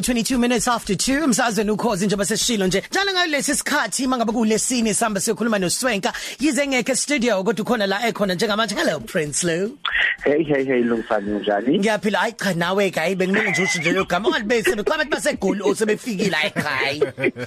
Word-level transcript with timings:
22 0.00 0.38
minutes 0.38 0.68
after 0.68 0.96
2 0.96 1.24
umsazweni 1.24 1.70
ukhozi 1.70 2.06
njengoba 2.06 2.24
sesishilo 2.24 2.66
nje. 2.66 2.82
Njalo 2.90 3.12
ngalesi 3.12 3.54
sikhathi 3.54 4.06
mangabe 4.06 4.32
kulesine 4.32 4.94
sihamba 4.94 5.20
siyokhuluma 5.20 5.58
noSwenka 5.58 6.12
yize 6.40 6.66
ngeke 6.66 6.96
studio 6.96 7.44
kodwa 7.44 7.62
ukhona 7.62 7.86
la 7.86 8.08
ekhona 8.08 8.34
njengamanje. 8.34 8.74
Hello 8.74 9.00
Prince 9.00 9.46
Lou. 9.46 9.78
Hey 10.24 10.44
hey 10.44 10.64
hey 10.64 10.82
Lungfani 10.82 11.30
njani? 11.30 11.78
Ngiyaphila. 11.78 12.18
Hayi 12.18 12.32
cha 12.32 12.54
nawe 12.54 12.90
kai 12.90 13.14
bengimele 13.14 13.50
nje 13.50 13.62
usho 13.62 13.78
nje 13.78 13.92
lo 13.92 14.04
gama 14.04 14.28
ngalibese 14.28 14.76
bekwabantu 14.76 15.10
basegoli 15.10 15.62
osebefikile 15.62 16.36
hayi 16.36 16.50
kai 16.50 17.02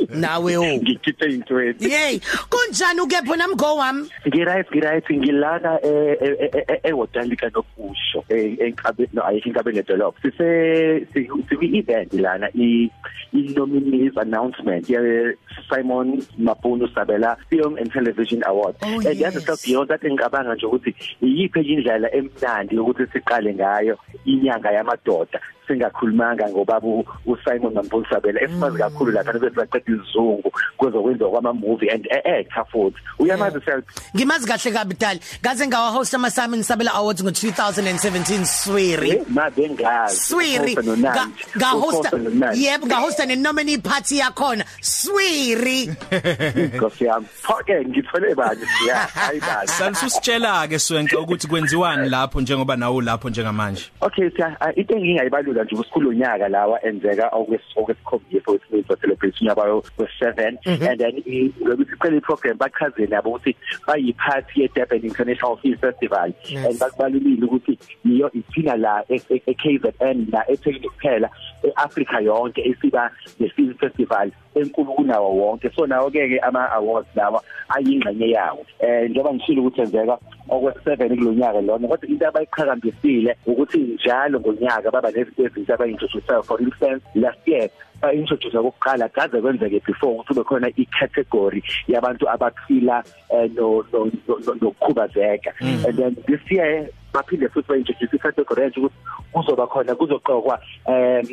nawe 0.09 0.57
o. 0.57 0.63
Ngikhiphe 0.63 1.25
into 1.25 1.61
ethi. 1.61 1.91
Yey 1.91 2.19
kunjani 2.49 3.01
ukepho 3.01 3.35
namgo 3.35 3.75
wami? 3.75 4.09
Ngiright 4.27 4.67
ngiright. 4.71 5.09
Ngilana 5.11 5.79
eh 5.83 6.81
eWodalika 6.83 7.49
nobusho 7.49 8.23
eh 8.29 8.57
enkabe 8.59 9.09
no 9.13 9.27
ayikho 9.27 9.49
inkabe 9.49 9.71
ledolophu. 9.71 10.21
Sise 10.21 11.07
siku 11.13 11.43
event 11.61 12.13
lana 12.37 12.49
i 12.55 12.91
nominees 13.33 14.13
announcement 14.17 14.89
ye 14.89 15.33
Simon 15.69 16.21
Mabunu 16.39 16.87
Sabela 16.93 17.37
Film 17.49 17.77
and 17.77 17.91
Television 17.91 18.43
Award. 18.45 18.75
Oh, 18.81 18.99
and 18.99 19.05
yazi 19.05 19.35
yes. 19.35 19.45
self 19.45 19.63
beyond 19.63 19.89
that 19.89 20.01
ngicabanga 20.01 20.55
nje 20.55 20.65
ukuthi 20.65 20.95
iyiphi 21.21 21.61
indlela 21.61 22.15
emnandi 22.15 22.77
ukuthi 22.77 23.07
siqale 23.13 23.53
ngayo 23.53 23.97
inyanga 24.25 24.71
yamadoda 24.71 25.39
singakhulumanga 25.67 26.49
ngobaba 26.49 26.87
uSimon 27.25 27.73
Mabunu 27.73 28.05
Sabela 28.09 28.41
esimazi 28.41 28.77
kakhulu 28.77 29.11
lapha 29.11 29.33
bese 29.33 29.55
baqeda 29.55 29.93
izungu 29.93 30.51
kwezokwenziwa 30.77 31.29
kwama 31.29 31.53
movie 31.53 31.89
and 31.89 32.07
actor 32.11 32.65
futhi. 32.71 32.97
Uyamazi 33.19 33.59
self 33.65 33.83
Ngimazi 34.15 34.47
kahle 34.47 34.71
kabi 34.71 34.95
dali. 34.99 35.19
Ngaze 35.41 35.67
ngawa 35.67 35.89
host 35.91 36.13
ama 36.13 36.29
Simon 36.29 36.63
Sabela 36.63 36.93
Awards 36.93 37.23
ngo2017 37.23 38.45
Swiri 38.45 39.21
ma 39.29 39.49
bengazi 39.49 40.15
Swiri. 40.15 40.75
Ga 40.75 41.27
ga 41.57 41.67
hosta 41.67 42.11
yebo 42.53 42.87
ga 42.87 42.95
hosta 42.95 43.25
ne 43.25 43.35
nominee 43.35 43.77
party 43.77 44.17
yakhona. 44.19 44.65
Swiri. 44.81 45.87
Nkosi 46.75 47.05
yami. 47.05 47.25
Phake 47.41 47.85
ngithole 47.85 48.35
bani? 48.35 48.61
Ya 48.87 48.95
hayi 48.95 49.39
basi 49.39 49.73
Sanisitshela 49.73 50.67
ke 50.67 50.79
Swenke 50.79 51.15
ukuthi 51.15 51.47
kwenziwani 51.47 52.09
lapho 52.09 52.41
njengoba 52.41 52.75
nawo 52.75 53.01
lapho 53.01 53.29
njengamanje. 53.29 53.91
Okay 54.01 54.29
siya 54.29 54.57
uh, 54.61 54.77
into 54.77 54.93
engingayibalula 54.95 55.56
nje 55.63 55.75
kusikhulu 55.75 56.13
nyaka 56.13 56.47
lawa 56.47 56.85
enzeka 56.85 57.29
okwesikhombisa 57.31 58.51
wesibili 58.51 58.83
for 58.83 58.99
celebration 58.99 59.47
yabayo 59.47 59.83
we7 59.97 60.57
and 60.89 60.99
then 60.99 61.23
ukuthi 61.71 61.93
iqale 61.93 62.21
program 62.21 62.57
bachazele 62.57 63.15
yabo 63.15 63.29
ukuthi 63.29 63.55
bayi 63.87 64.13
party 64.13 64.61
ye 64.61 64.67
Durban 64.67 65.03
International 65.03 65.57
Film 65.57 65.77
Festival. 65.77 66.33
Yes. 66.49 66.65
and 66.65 66.79
bakubalulile 66.79 67.45
ukuthi 67.45 67.79
iyo 68.05 68.31
iphina 68.31 68.75
la 68.75 69.03
eKZN 69.09 70.27
la 70.31 70.51
eThekwini 70.51 70.89
kuphela 70.89 71.29
eAfrica 71.63 72.19
yonke 72.21 72.61
esiba 72.61 73.11
le 73.39 73.49
film 73.49 73.73
festival 73.73 74.31
enkulu 74.55 74.93
kunawo 74.93 75.37
wonke. 75.37 75.69
So 75.75 75.87
nawo 75.87 76.11
ke 76.11 76.29
ke 76.29 76.39
ama 76.39 76.71
awards 76.71 77.09
lawa 77.15 77.43
ayingxenye 77.69 78.29
yawo. 78.29 78.65
Eh 78.79 79.09
njengoba 79.09 79.33
ngishilo 79.33 79.61
ukuthi 79.61 79.81
enzeka 79.81 80.17
okwe7 80.49 81.17
kulonyaka 81.17 81.61
lona 81.61 81.87
kodwa 81.87 82.09
into 82.09 82.27
abayiqhakambisile 82.27 83.37
ukuthi 83.45 83.77
njalo 83.77 84.39
ngonyaka 84.39 84.91
baba 84.91 85.11
nezinto 85.11 85.73
abayintroduce 85.73 86.43
for 86.43 86.61
instance 86.61 87.03
last 87.15 87.47
year 87.47 87.69
introduce 88.13 88.57
kokuqala 88.57 89.09
kaze 89.09 89.41
kwenzeke 89.41 89.81
before 89.85 90.13
ukuthi 90.13 90.33
kube 90.33 90.43
khona 90.43 90.69
icategory 90.75 91.63
yabantu 91.87 92.29
abaphila 92.29 93.03
eh, 93.29 93.49
no 93.55 93.83
no- 93.93 94.11
no- 94.27 94.55
nokukhubazeka. 94.61 95.53
And 95.61 95.97
then 95.97 96.17
this 96.27 96.39
year 96.49 96.89
baphinde 97.13 97.49
futhi 97.49 97.67
bayintroduce 97.67 98.15
icategory 98.15 98.63
entsha 98.63 98.81
ukuthi 98.81 98.95
kuzoba 99.31 99.67
khona 99.67 99.95
kuzoqokwa 99.95 100.59
um 100.85 101.25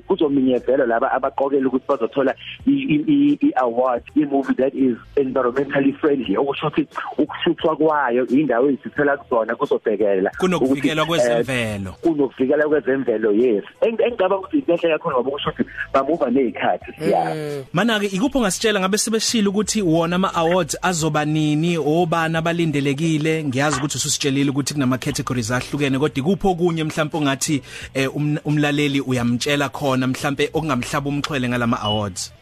kuzominyezela 0.00 0.86
laba 0.86 1.12
abaqokela 1.12 1.68
ukuthi 1.68 1.84
bazothola 1.88 2.34
i-award 2.66 4.02
i-movie 4.16 4.54
that 4.54 4.74
is 4.74 4.96
environmentally 5.16 5.92
friendly. 5.92 6.36
Okusho 6.36 6.66
ukuthi 6.66 6.86
ukuhluthwa 7.18 7.76
kwayo 7.76 8.26
indawo 8.26 8.70
ezithela 8.70 9.16
kuzona 9.16 9.56
kuzobhekela 9.56 10.30
Kunokuvikelwa 10.38 11.04
ukuthi, 11.04 11.22
eh, 11.22 11.34
kwezemvelo. 11.44 11.92
kunokuvikela 12.02 12.64
kwezemvelo 12.68 13.32
yes. 13.32 13.64
Eng- 13.80 14.02
engicabanga 14.06 14.36
ukuthi 14.36 14.58
into 14.58 14.72
enhle 14.72 14.88
kakhulu 14.90 15.14
ngoba 15.16 15.30
kusho 15.30 15.50
ukuthi 15.50 15.70
bamuva 15.92 16.30
nezikhathi 16.30 16.92
yeah 17.10 17.62
Mana 17.72 18.00
ke 18.00 18.06
ikupho 18.06 18.40
ngasitshela 18.40 18.80
ngabe 18.80 18.98
sebeshila 18.98 19.48
ukuthi 19.50 19.82
wona 19.82 20.16
ama 20.16 20.34
awards 20.34 20.76
azoba 20.82 21.24
nini 21.24 21.78
obana 21.78 22.38
abalindelekile? 22.38 23.44
Ngiyazi 23.44 23.76
ukuthi 23.78 23.96
ususitshelile 23.96 24.50
ukuthi 24.50 24.74
kunama 24.74 24.98
categories 24.98 25.50
ahlukene 25.50 25.98
kodwa 25.98 26.18
ikupho 26.18 26.50
okunye 26.50 26.84
mhlawumbe 26.84 27.18
ongathi 27.18 27.62
eh, 27.94 28.08
um- 28.16 28.38
umlaleli 28.44 29.00
uyamtshela 29.00 29.68
khona 29.82 30.06
mhlawumbe 30.06 30.44
okungamhlaba 30.54 31.08
umxhwele 31.10 31.48
ngalama 31.48 31.78
awards? 31.82 32.32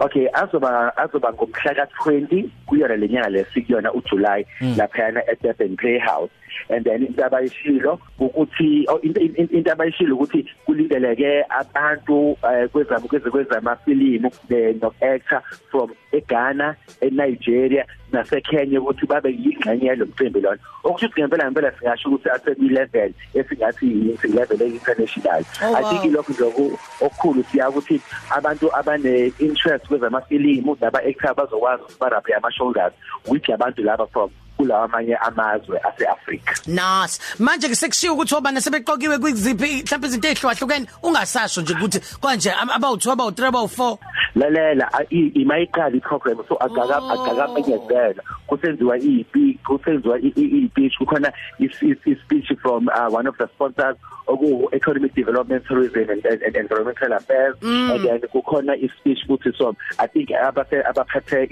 Okay 0.00 0.28
azoba 0.32 0.96
azoba 0.96 1.32
ngomhla 1.32 1.72
ka20 1.78 2.48
kuyona 2.66 2.96
lenyanga 2.96 3.28
lesikuyona 3.28 3.92
uJuly 3.92 4.46
lapha 4.76 5.02
yana 5.02 5.20
at 5.28 5.42
Durban 5.42 5.76
Playhouse 5.76 6.30
and 6.68 6.84
then 6.84 7.02
into 7.06 7.22
abayishilo 7.22 7.98
ukuthi 8.20 8.84
oh, 8.88 8.98
into 9.00 9.72
abayishilo 9.72 10.16
ukuthi 10.16 10.46
kulindeleke 10.66 11.44
abantu 11.48 12.36
eh, 12.44 12.68
kwezamu 12.68 13.08
kweze 13.08 13.30
kwezamafilimu 13.30 14.30
eh, 14.50 14.76
no 14.82 14.92
actor 15.00 15.42
from 15.70 15.90
eGhana 16.12 16.76
eNigeria 17.00 17.86
naseKenya 18.16 18.80
ukuthi 18.80 19.06
babe 19.06 19.28
yingxenye 19.30 19.86
yalomcimbi 19.86 20.40
lona 20.40 20.58
okusho 20.84 21.06
ukuthi 21.06 21.20
ngempela 21.20 21.44
ngempela 21.44 21.72
singasho 21.78 22.08
ukuthi 22.08 22.28
asebi 22.30 22.68
level 22.68 23.10
esingathi 23.34 23.86
yi 23.86 24.28
level 24.38 24.62
international 24.62 25.44
Oh, 25.62 25.74
i 25.76 25.82
wow. 25.82 25.90
think 25.90 26.12
lokho 26.14 26.32
nje 26.32 26.44
oku- 26.44 26.78
okukhulu 27.00 27.44
siya 27.52 27.68
ukuthi 27.70 28.00
abantu 28.30 28.66
abane 28.76 29.32
interest 29.38 29.86
kwezamafilimu 29.88 30.76
naba 30.80 30.98
actor 31.04 31.34
bazokwazi 31.34 31.82
ukuthi 31.82 31.98
baraphe 32.00 32.34
ama 32.34 32.52
shoulders 32.52 32.92
which 33.28 33.50
abantu 33.50 33.82
laba 33.82 34.06
from 34.06 34.30
kulawa 34.56 34.84
amanye 34.84 35.16
amazwe 35.16 35.78
aseAfrica 35.78 36.54
Nas 36.66 37.20
manje 37.38 37.74
sekushiya 37.74 38.12
ukuthi 38.12 38.34
obana 38.34 38.60
sebeqokiwe 38.60 39.18
kwiziphi 39.18 39.82
mhlawumbe 39.82 40.06
izinto 40.08 40.28
ezihlukahlukene 40.28 40.86
ungasasho 41.02 41.60
nje 41.62 41.72
ukuthi 41.74 42.00
kanje 42.22 42.50
about 42.74 43.04
2 43.06 43.12
about 43.12 43.38
3 43.38 43.46
about 43.48 43.70
4 43.78 43.98
lalela 44.36 44.86
imayiqala 45.10 45.96
iprogram 45.96 46.38
so 46.48 46.56
agaka 46.60 46.96
Oh. 47.00 47.30
agakamenyezela 47.30 48.22
kusenziwa 48.46 48.98
ipi 48.98 49.58
kusenziwa 49.66 50.18
i- 50.20 50.32
i- 50.36 50.50
i-speech 50.64 50.94
kukhona 50.98 51.32
is- 51.58 51.82
is- 51.82 52.04
is-speech 52.06 52.52
from 52.62 52.88
uh, 52.88 53.08
one 53.14 53.26
of 53.28 53.36
the 53.38 53.46
sponsors 53.54 53.96
oku 54.26 54.68
economic 54.72 55.14
development 55.14 55.64
tourism 55.66 56.10
and, 56.10 56.26
and, 56.26 56.42
and 56.42 56.56
environmental 56.56 57.12
affairs 57.12 57.56
mm. 57.62 57.90
and 57.94 58.04
then 58.04 58.20
kukhona 58.20 58.74
i-speech 58.76 59.18
futhi 59.26 59.52
so 59.58 59.74
i 59.98 60.06
think 60.06 60.30
abase 60.30 60.82
abaphethe 60.84 61.48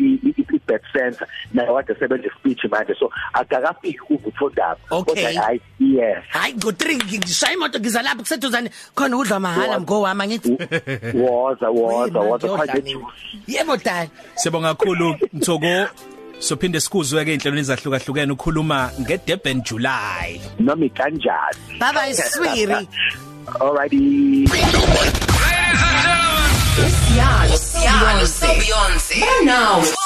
i- 0.68 0.72
i- 0.72 0.74
i- 0.74 0.74
i-bet 0.74 0.82
center 0.92 1.28
nayo 1.54 1.74
kade 1.74 1.94
sebenza 1.98 2.26
i-speech 2.28 2.64
manje 2.70 2.94
so 2.98 3.10
akakafiki 3.32 3.98
uvuthondaba 4.10 4.76
Okay. 4.90 5.34
hayi 5.36 5.60
yes. 5.80 6.24
Hayi 6.28 6.54
ngo3 6.54 7.18
ngishaya 7.18 7.52
imoto 7.52 7.78
ngiza 7.80 8.02
lapha 8.02 8.22
kuseduzane 8.22 8.70
khona 8.94 9.16
udla 9.16 9.40
mahala 9.40 9.80
mgo 9.80 10.00
wami 10.00 10.26
ngithi 10.26 10.50
woza 11.20 11.68
woza 11.70 12.18
Wema, 12.18 12.20
woza 12.20 12.46
ngiyodla 12.48 12.66
khanye 12.66 12.82
mina. 12.94 13.06
yebo 13.46 13.76
dad. 13.76 14.08
Sibonga 14.34 14.74
kakhulu 14.74 15.16
Mthoko. 15.32 15.88
Sophinde 16.38 16.80
sikuzwe 16.80 17.24
ke 17.24 17.34
inhlelo 17.34 17.58
ezahlukahlukene 17.58 18.32
ukhuluma 18.32 18.90
ngeDurban 19.00 19.62
July. 19.62 20.40
Noma 20.58 20.88
kanjani 20.88 21.78
bye 21.78 21.92
bye 21.92 22.14
swiri 22.14 22.88
alrighty. 23.60 24.44
Yalo, 27.16 27.54
Yalo, 27.84 28.26
Beyonce. 28.58 29.44
Now. 29.44 30.03